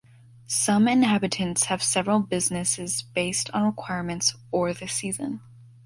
[0.47, 5.41] Some inhabitants have several businesses based on requirements or the season.